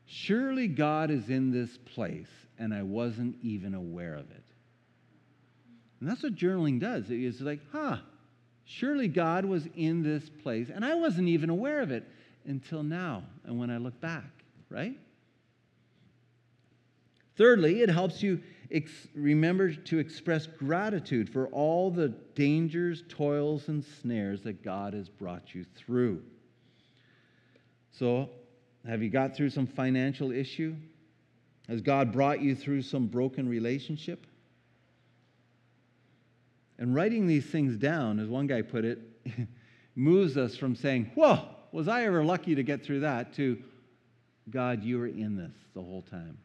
[0.05, 4.45] surely God is in this place, and I wasn't even aware of it.
[5.99, 7.07] And that's what journaling does.
[7.09, 7.97] It's like, huh,
[8.67, 12.05] surely God was in this place, and I wasn't even aware of it
[12.45, 14.29] until now, and when I look back,
[14.69, 14.97] right?
[17.37, 23.83] Thirdly, it helps you ex- remember to express gratitude for all the dangers, toils, and
[24.01, 26.21] snares that God has brought you through.
[27.91, 28.29] So,
[28.87, 30.75] have you got through some financial issue?
[31.67, 34.25] Has God brought you through some broken relationship?
[36.79, 38.99] And writing these things down, as one guy put it,
[39.95, 43.57] moves us from saying, Whoa, was I ever lucky to get through that, to
[44.49, 46.37] God, you were in this the whole time.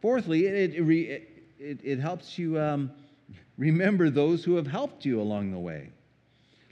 [0.00, 2.90] Fourthly, it, it, it, it helps you um,
[3.58, 5.90] remember those who have helped you along the way,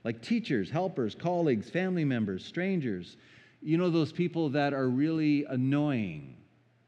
[0.05, 3.16] like teachers, helpers, colleagues, family members, strangers.
[3.62, 6.37] You know, those people that are really annoying.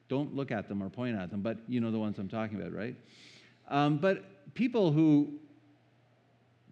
[0.08, 2.60] Don't look at them or point at them, but you know the ones I'm talking
[2.60, 2.94] about, right?
[3.68, 5.34] Um, but people who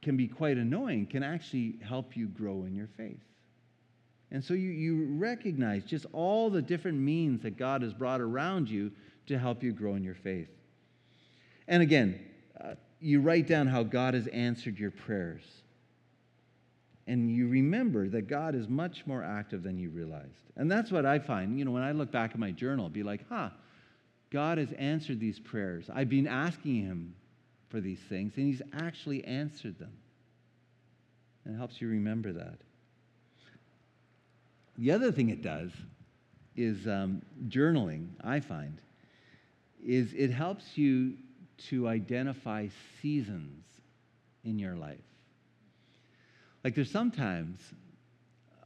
[0.02, 3.20] can be quite annoying can actually help you grow in your faith.
[4.30, 8.68] And so you, you recognize just all the different means that God has brought around
[8.68, 8.90] you
[9.26, 10.48] to help you grow in your faith.
[11.68, 12.20] And again,
[12.60, 15.42] uh, you write down how God has answered your prayers.
[17.06, 20.50] And you remember that God is much more active than you realized.
[20.56, 21.58] And that's what I find.
[21.58, 23.50] You know, when I look back at my journal, I'll be like, huh,
[24.34, 25.88] God has answered these prayers.
[25.94, 27.14] I've been asking Him
[27.68, 29.92] for these things, and He's actually answered them.
[31.44, 32.58] And it helps you remember that.
[34.76, 35.70] The other thing it does
[36.56, 38.80] is um, journaling, I find,
[39.86, 41.14] is it helps you
[41.68, 42.66] to identify
[43.00, 43.64] seasons
[44.42, 44.98] in your life.
[46.64, 47.60] Like there's sometimes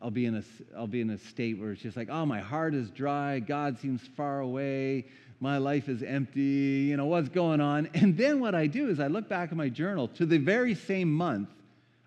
[0.00, 0.42] I'll be in a
[0.74, 3.78] I'll be in a state where it's just like, oh, my heart is dry, God
[3.81, 5.07] seems far away,
[5.40, 7.88] my life is empty, you know, what's going on?
[7.94, 10.74] And then what I do is I look back at my journal to the very
[10.74, 11.48] same month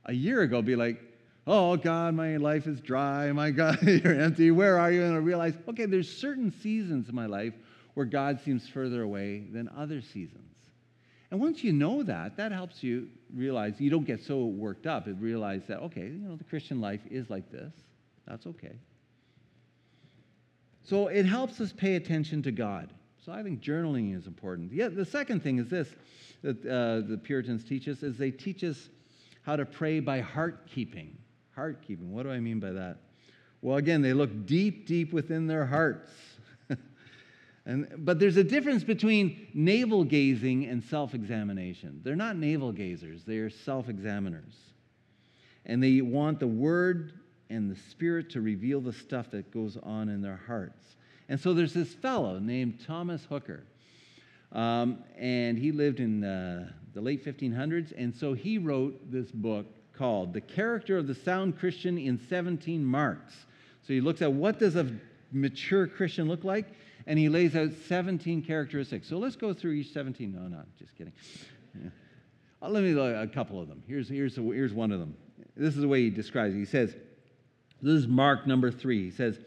[0.06, 1.02] a year ago, be like,
[1.48, 5.04] oh God, my life is dry, my God, you're empty, where are you?
[5.04, 7.54] And I realize, okay, there's certain seasons in my life
[7.94, 10.52] where God seems further away than other seasons.
[11.30, 15.08] And once you know that, that helps you realize you don't get so worked up
[15.08, 17.72] and realize that, okay, you know, the Christian life is like this.
[18.28, 18.76] That's okay.
[20.84, 22.92] So it helps us pay attention to God.
[23.26, 24.74] So I think journaling is important.
[24.74, 25.90] Yeah, the second thing is this
[26.42, 28.90] that uh, the Puritans teach us is they teach us
[29.44, 31.16] how to pray by heart keeping.
[31.56, 32.12] Heart keeping.
[32.12, 32.98] What do I mean by that?
[33.62, 36.10] Well, again, they look deep, deep within their hearts
[37.66, 42.02] and, but there's a difference between navel gazing and self examination.
[42.04, 44.56] They're not navel gazers, they are self examiners.
[45.66, 47.14] And they want the Word
[47.52, 50.96] and the Spirit to reveal the stuff that goes on in their hearts.
[51.32, 53.64] And so there's this fellow named Thomas Hooker.
[54.52, 57.94] Um, and he lived in uh, the late 1500s.
[57.98, 62.86] And so he wrote this book called The Character of the Sound Christian in 17
[62.86, 63.34] Marks.
[63.82, 64.92] So he looks at what does a
[65.32, 66.68] mature Christian look like?
[67.08, 69.08] and he lays out 17 characteristics.
[69.08, 70.32] So let's go through each 17.
[70.34, 71.14] No, no, just kidding.
[71.74, 71.90] Yeah.
[72.62, 73.84] Let me look a couple of them.
[73.88, 75.16] Here's, here's, here's one of them.
[75.56, 76.60] This is the way he describes it.
[76.60, 76.96] He says,
[77.82, 79.04] This is Mark number three.
[79.06, 79.40] He says,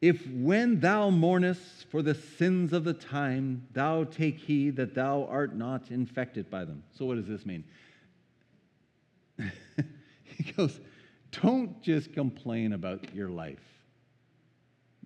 [0.00, 5.26] If when thou mournest for the sins of the time, thou take heed that thou
[5.30, 6.82] art not infected by them.
[6.92, 7.64] So, what does this mean?
[9.38, 10.78] he goes,
[11.42, 13.76] Don't just complain about your life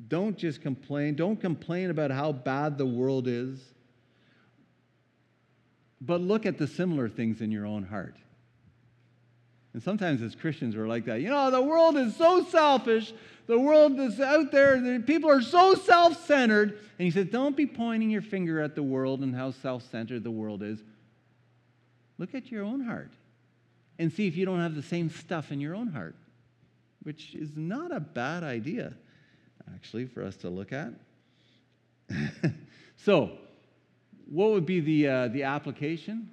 [0.08, 1.14] don't just complain.
[1.14, 3.60] Don't complain about how bad the world is.
[6.00, 8.16] But look at the similar things in your own heart.
[9.72, 11.20] And sometimes as Christians, we're like that.
[11.20, 13.12] You know, the world is so selfish.
[13.46, 14.80] The world is out there.
[14.80, 16.78] The people are so self centered.
[16.98, 20.24] And he says, Don't be pointing your finger at the world and how self centered
[20.24, 20.82] the world is.
[22.18, 23.12] Look at your own heart
[23.98, 26.16] and see if you don't have the same stuff in your own heart,
[27.02, 28.94] which is not a bad idea
[29.74, 30.92] actually, for us to look at.
[32.96, 33.30] so,
[34.26, 36.30] what would be the, uh, the application?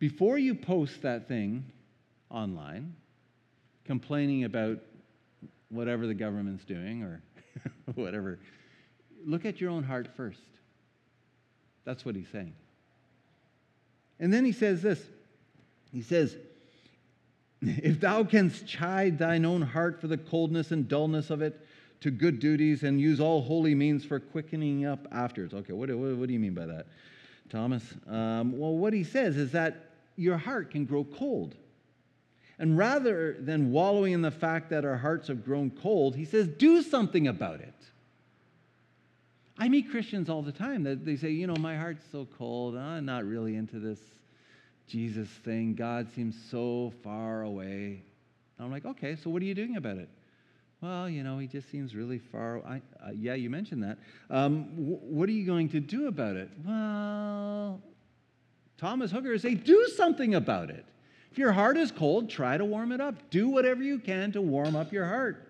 [0.00, 1.64] Before you post that thing
[2.30, 2.94] online,
[3.84, 4.78] complaining about
[5.68, 7.22] whatever the government's doing or
[7.94, 8.38] whatever,
[9.26, 10.40] look at your own heart first.
[11.84, 12.54] That's what he's saying.
[14.18, 15.02] And then he says this
[15.92, 16.34] He says,
[17.60, 21.60] if thou canst chide thine own heart for the coldness and dullness of it
[22.00, 25.52] to good duties and use all holy means for quickening up afterwards.
[25.52, 26.86] Okay, what, what, what do you mean by that,
[27.50, 27.82] Thomas?
[28.08, 29.89] Um, well, what he says is that
[30.20, 31.54] your heart can grow cold.
[32.58, 36.46] And rather than wallowing in the fact that our hearts have grown cold, he says,
[36.46, 37.74] do something about it.
[39.58, 42.76] I meet Christians all the time that they say, you know, my heart's so cold,
[42.76, 43.98] I'm not really into this
[44.86, 45.74] Jesus thing.
[45.74, 48.02] God seems so far away.
[48.58, 50.08] And I'm like, okay, so what are you doing about it?
[50.82, 52.62] Well, you know, he just seems really far.
[52.66, 53.98] I, uh, yeah, you mentioned that.
[54.30, 56.50] Um, w- what are you going to do about it?
[56.64, 57.80] Well,
[58.80, 60.86] Thomas Hooker saying, do something about it.
[61.30, 63.14] If your heart is cold, try to warm it up.
[63.30, 65.46] Do whatever you can to warm up your heart.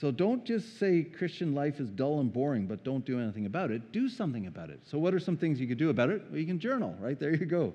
[0.00, 3.72] So don't just say Christian life is dull and boring, but don't do anything about
[3.72, 3.90] it.
[3.90, 4.78] Do something about it.
[4.84, 6.22] So, what are some things you could do about it?
[6.30, 7.18] Well, you can journal, right?
[7.18, 7.74] There you go.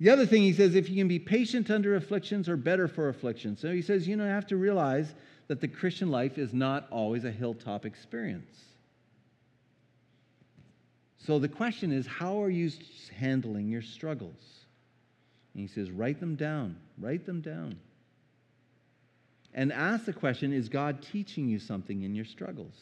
[0.00, 3.10] The other thing he says, if you can be patient under afflictions or better for
[3.10, 3.60] afflictions.
[3.60, 5.14] So he says, you know, you have to realize
[5.48, 8.71] that the Christian life is not always a hilltop experience.
[11.24, 12.70] So the question is, how are you
[13.16, 14.40] handling your struggles?
[15.54, 16.76] And he says, write them down.
[16.98, 17.78] Write them down.
[19.54, 22.74] And ask the question, is God teaching you something in your struggles?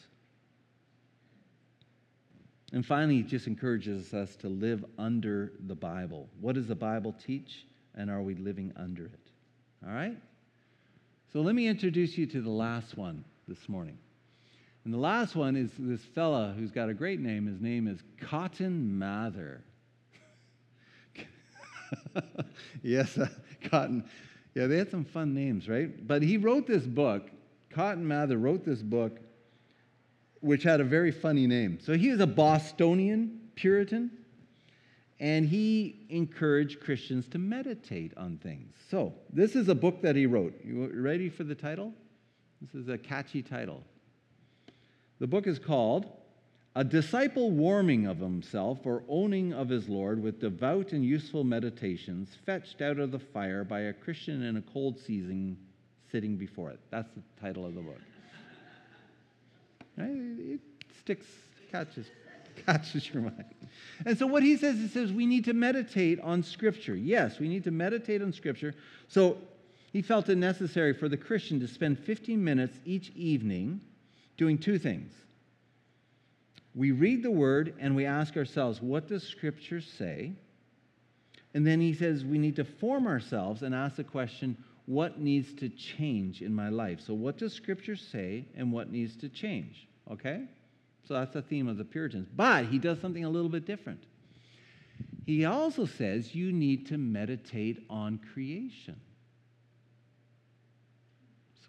[2.73, 6.29] And finally, he just encourages us to live under the Bible.
[6.39, 9.19] What does the Bible teach, and are we living under it?
[9.85, 10.17] All right?
[11.33, 13.97] So let me introduce you to the last one this morning.
[14.83, 17.45] And the last one is this fella who's got a great name.
[17.45, 19.63] His name is Cotton Mather.
[22.83, 23.27] yes, uh,
[23.69, 24.03] Cotton.
[24.55, 26.07] Yeah, they had some fun names, right?
[26.07, 27.29] But he wrote this book.
[27.69, 29.19] Cotton Mather wrote this book
[30.41, 31.79] which had a very funny name.
[31.81, 34.11] So he was a Bostonian Puritan,
[35.19, 38.75] and he encouraged Christians to meditate on things.
[38.89, 40.59] So this is a book that he wrote.
[40.65, 41.93] You ready for the title?
[42.59, 43.83] This is a catchy title.
[45.21, 46.07] The book is called
[46.75, 52.35] A Disciple Warming of Himself or Owning of His Lord with Devout and Useful Meditations
[52.43, 55.55] Fetched Out of the Fire by a Christian in a Cold Season
[56.11, 56.79] Sitting Before It.
[56.89, 57.99] That's the title of the book.
[59.99, 60.59] It
[60.97, 61.27] sticks,
[61.71, 62.07] catches,
[62.65, 63.45] catches your mind.
[64.07, 66.95] And so what he says, he says we need to meditate on Scripture.
[66.95, 68.73] Yes, we need to meditate on Scripture.
[69.07, 69.37] So
[69.93, 73.81] he felt it necessary for the Christian to spend 15 minutes each evening
[74.41, 75.13] doing two things.
[76.73, 80.33] We read the Word and we ask ourselves, what does Scripture say?
[81.53, 85.53] And then he says we need to form ourselves and ask the question, what needs
[85.59, 87.01] to change in my life.
[87.01, 89.87] So, what does Scripture say and what needs to change?
[90.09, 90.45] Okay?
[91.07, 92.27] So, that's the theme of the Puritans.
[92.35, 94.01] But he does something a little bit different.
[95.27, 98.99] He also says you need to meditate on creation.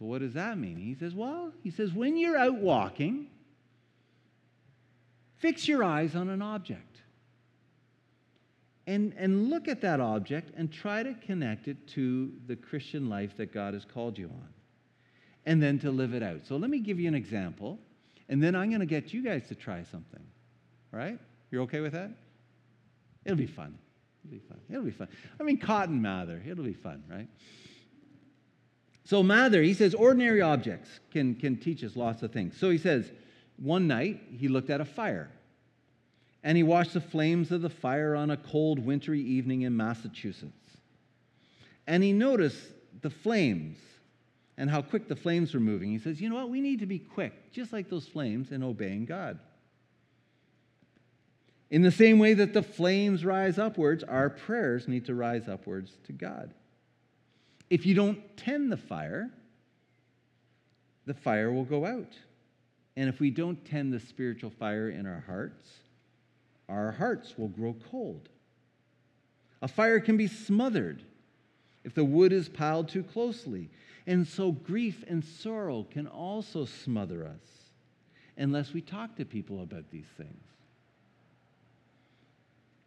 [0.02, 0.78] So, what does that mean?
[0.78, 3.28] He says, well, he says, when you're out walking,
[5.36, 7.02] fix your eyes on an object
[8.88, 13.36] and, and look at that object and try to connect it to the Christian life
[13.36, 14.48] that God has called you on,
[15.46, 16.40] and then to live it out.
[16.48, 17.78] So let me give you an example,
[18.28, 20.26] and then I'm going to get you guys to try something.
[20.90, 21.20] Right?
[21.52, 22.10] You're okay with that?
[23.24, 23.78] It'll be fun.
[24.24, 24.58] It'll be fun.
[24.68, 25.06] It'll be fun.
[25.38, 26.42] I mean, Cotton Mather.
[26.44, 27.28] It'll be fun, right?
[29.04, 32.56] So Mather, he says, ordinary objects can, can teach us lots of things.
[32.56, 33.10] So he says,
[33.56, 35.30] one night he looked at a fire
[36.42, 40.52] and he watched the flames of the fire on a cold wintry evening in Massachusetts.
[41.86, 42.60] And he noticed
[43.00, 43.78] the flames
[44.56, 45.90] and how quick the flames were moving.
[45.90, 46.50] He says, You know what?
[46.50, 49.38] We need to be quick, just like those flames, in obeying God.
[51.70, 55.92] In the same way that the flames rise upwards, our prayers need to rise upwards
[56.06, 56.52] to God.
[57.72, 59.30] If you don't tend the fire,
[61.06, 62.12] the fire will go out.
[62.98, 65.70] And if we don't tend the spiritual fire in our hearts,
[66.68, 68.28] our hearts will grow cold.
[69.62, 71.02] A fire can be smothered
[71.82, 73.70] if the wood is piled too closely.
[74.06, 77.70] And so grief and sorrow can also smother us
[78.36, 80.44] unless we talk to people about these things.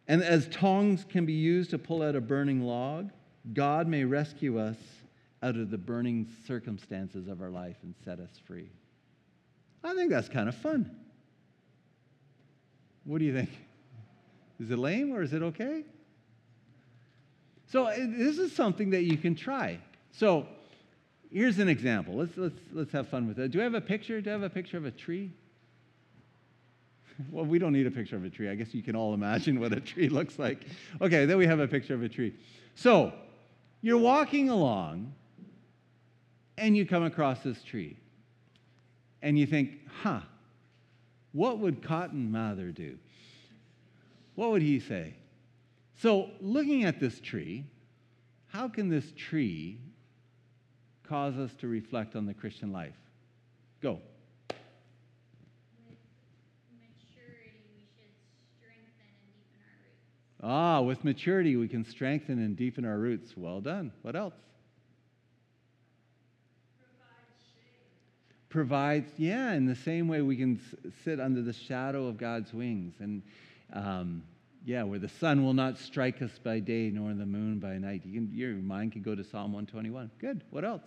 [0.06, 3.10] And as tongs can be used to pull out a burning log,
[3.52, 4.76] God may rescue us
[5.42, 8.68] out of the burning circumstances of our life and set us free.
[9.84, 10.90] I think that's kind of fun.
[13.04, 13.50] What do you think?
[14.58, 15.84] Is it lame or is it okay?
[17.70, 19.78] So eh, this is something that you can try.
[20.10, 20.46] So
[21.32, 22.14] here's an example.
[22.14, 23.50] Let's, let's, let's have fun with it.
[23.50, 24.20] Do I have a picture?
[24.20, 25.30] Do I have a picture of a tree?
[27.30, 28.48] well, we don't need a picture of a tree.
[28.48, 30.64] I guess you can all imagine what a tree looks like.
[31.00, 32.34] Okay, then we have a picture of a tree.
[32.74, 33.12] So
[33.86, 35.14] you're walking along
[36.58, 37.96] and you come across this tree.
[39.22, 40.22] And you think, huh,
[41.30, 42.98] what would Cotton Mather do?
[44.34, 45.14] what would he say?
[45.94, 47.64] So, looking at this tree,
[48.48, 49.78] how can this tree
[51.08, 52.98] cause us to reflect on the Christian life?
[53.80, 54.00] Go.
[60.48, 63.36] Ah, with maturity, we can strengthen and deepen our roots.
[63.36, 63.90] Well done.
[64.02, 64.34] What else?
[68.48, 70.60] Provides, yeah, in the same way we can
[71.04, 72.94] sit under the shadow of God's wings.
[73.00, 73.22] And
[73.72, 74.22] um,
[74.64, 78.02] yeah, where the sun will not strike us by day nor the moon by night.
[78.04, 80.12] You can, your mind can go to Psalm 121.
[80.20, 80.44] Good.
[80.50, 80.82] What else?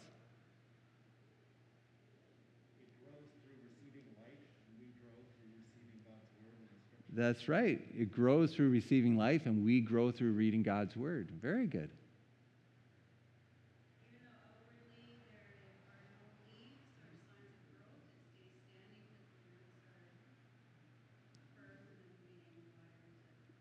[7.19, 7.81] That's right.
[7.93, 11.27] It grows through receiving life, and we grow through reading God's word.
[11.41, 11.89] Very good.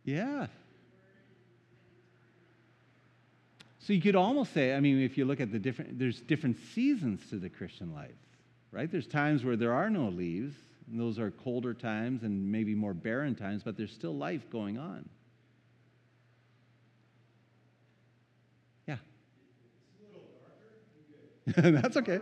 [0.05, 0.47] Yeah.
[3.81, 6.59] So you could almost say, I mean, if you look at the different, there's different
[6.75, 8.13] seasons to the Christian life,
[8.71, 8.89] right?
[8.89, 10.55] There's times where there are no leaves,
[10.91, 14.79] and those are colder times and maybe more barren times, but there's still life going
[14.79, 15.09] on.
[18.87, 18.97] Yeah.
[21.57, 22.21] That's okay.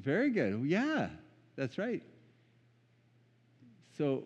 [0.00, 0.64] Very good.
[0.64, 1.08] Yeah,
[1.56, 2.02] that's right.
[3.98, 4.24] So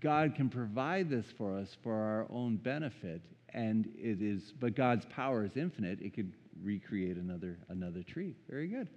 [0.00, 4.52] God can provide this for us for our own benefit, and it is.
[4.58, 6.00] But God's power is infinite.
[6.00, 6.32] It could
[6.64, 8.34] recreate another another tree.
[8.48, 8.88] Very good.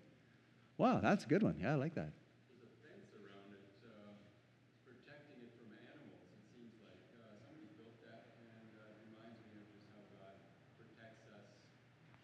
[0.77, 1.55] Wow, that's a good one.
[1.59, 2.13] Yeah, I like that.
[2.47, 4.13] There's a fence around it, uh,
[4.85, 6.21] protecting it from animals.
[6.31, 10.37] It seems like uh, somebody built that, and uh, reminds me of just how God
[10.77, 11.49] protects us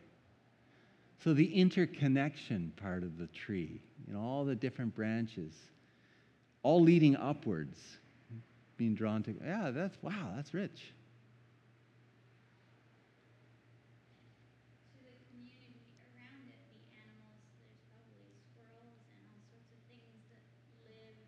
[1.22, 5.54] So the interconnection part of the tree, you know, all the different branches,
[6.64, 7.78] all leading upwards,
[8.76, 9.36] being drawn to.
[9.44, 10.90] Yeah, that's wow, that's rich.
[14.90, 15.78] to the community
[16.10, 20.42] around it, the animals, there's probably squirrels and all sorts of things that
[20.90, 21.22] live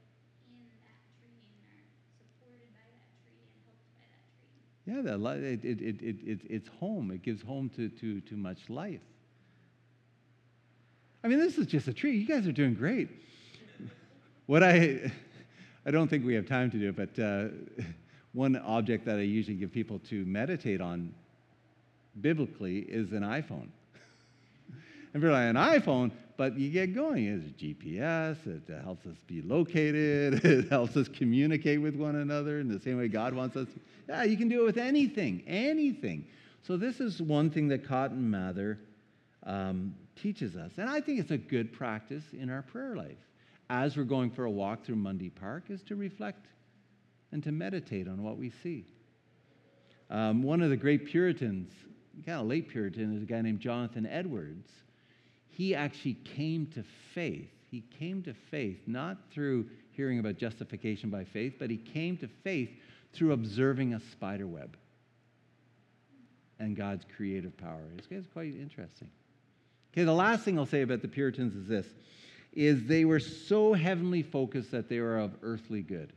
[0.50, 1.86] in that tree and are
[2.18, 4.58] supported by that tree and helped by that tree.
[4.94, 7.10] Yeah, that it, it, it, it, it, it's home.
[7.10, 9.00] It gives home to, to, to much life.
[11.24, 12.16] I mean, this is just a tree.
[12.16, 13.08] You guys are doing great.
[14.46, 15.10] What I,
[15.86, 17.46] I don't think we have time to do but uh,
[18.34, 21.14] one object that I usually give people to meditate on
[22.20, 23.68] biblically is an iPhone.
[25.14, 27.26] And people are like, an iPhone, but you get going.
[27.26, 32.60] It's a GPS, it helps us be located, it helps us communicate with one another
[32.60, 33.68] in the same way God wants us.
[33.68, 33.80] to.
[34.08, 36.26] Yeah, you can do it with anything, anything.
[36.62, 38.78] So, this is one thing that Cotton Mather
[39.44, 40.72] um, teaches us.
[40.78, 43.18] And I think it's a good practice in our prayer life
[43.70, 46.46] as we're going for a walk through Mundy Park is to reflect
[47.32, 48.86] and to meditate on what we see.
[50.10, 51.72] Um, one of the great Puritans,
[52.24, 54.70] kind of late Puritan, is a guy named Jonathan Edwards.
[55.56, 56.84] He actually came to
[57.14, 57.50] faith.
[57.70, 62.28] He came to faith not through hearing about justification by faith, but he came to
[62.42, 62.70] faith
[63.12, 64.76] through observing a spider web
[66.58, 67.82] and God's creative power.
[67.96, 69.08] It's, it's quite interesting.
[69.92, 71.86] Okay, the last thing I'll say about the Puritans is this
[72.52, 76.12] is they were so heavenly focused that they were of earthly good.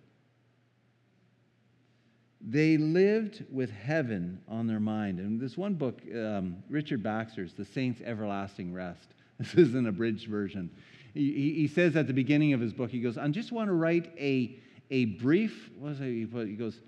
[2.41, 5.19] They lived with heaven on their mind.
[5.19, 10.27] And this one book, um, Richard Baxter's The Saints' Everlasting Rest, this isn't an abridged
[10.27, 10.69] version.
[11.13, 13.73] He, he, says at the beginning of his book, he goes, I just want to
[13.73, 14.55] write a,
[14.91, 16.05] a brief, what was it?
[16.05, 16.79] He goes,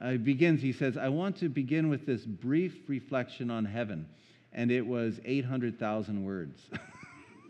[0.00, 4.06] uh, he begins, he says, I want to begin with this brief reflection on heaven.
[4.52, 6.60] And it was 800,000 words.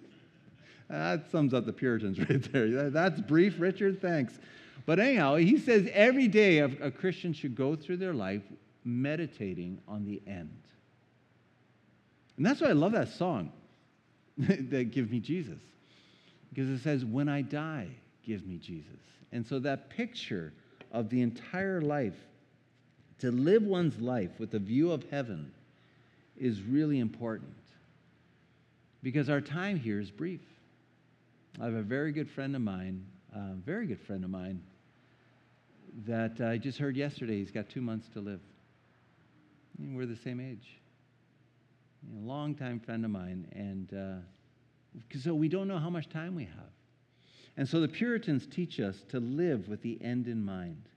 [0.88, 2.90] that sums up the Puritans right there.
[2.90, 4.00] That's brief, Richard.
[4.00, 4.38] Thanks.
[4.86, 8.42] But anyhow, he says every day a, a Christian should go through their life
[8.84, 10.50] meditating on the end.
[12.36, 13.52] And that's why I love that song,
[14.38, 15.60] that Give Me Jesus.
[16.48, 17.88] Because it says, When I die,
[18.24, 18.90] give me Jesus.
[19.32, 20.52] And so that picture
[20.92, 22.16] of the entire life,
[23.20, 25.52] to live one's life with a view of heaven,
[26.36, 27.54] is really important.
[29.02, 30.40] Because our time here is brief.
[31.60, 33.04] I have a very good friend of mine,
[33.34, 34.62] a very good friend of mine,
[36.06, 38.40] that I just heard yesterday he's got two months to live.
[39.78, 40.78] And we're the same age.
[42.12, 46.44] A longtime friend of mine, and uh, so we don't know how much time we
[46.44, 46.72] have.
[47.56, 50.88] And so the Puritans teach us to live with the end in mind.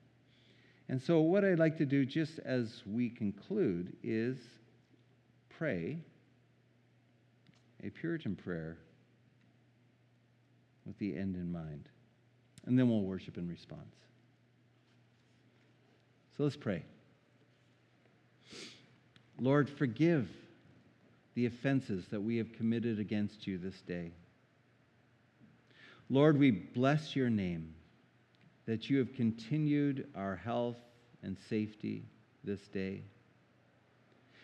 [0.89, 4.37] And so, what I'd like to do just as we conclude is
[5.49, 5.99] pray
[7.83, 8.77] a Puritan prayer
[10.85, 11.89] with the end in mind.
[12.65, 13.95] And then we'll worship in response.
[16.37, 16.83] So let's pray.
[19.39, 20.29] Lord, forgive
[21.37, 24.09] the offenses that we have committed against you this day.
[26.09, 27.75] Lord, we bless your name
[28.65, 30.77] that you have continued our health
[31.21, 32.05] and safety
[32.43, 33.03] this day.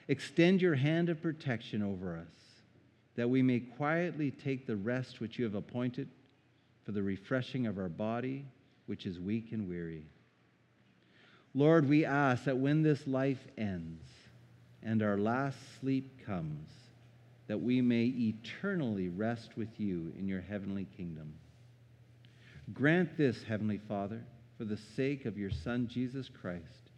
[0.08, 2.62] Extend your hand of protection over us,
[3.16, 6.08] that we may quietly take the rest which you have appointed
[6.86, 8.46] for the refreshing of our body,
[8.86, 10.06] which is weak and weary.
[11.56, 14.06] Lord, we ask that when this life ends
[14.84, 16.70] and our last sleep comes,
[17.48, 21.34] that we may eternally rest with you in your heavenly kingdom.
[22.74, 24.24] Grant this, Heavenly Father,
[24.58, 26.92] for the sake of your Son, Jesus Christ,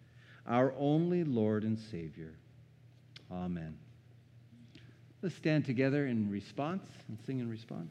[0.45, 2.35] our only Lord and Savior.
[3.31, 3.77] Amen.
[5.21, 7.89] Let's stand together in response and sing in response.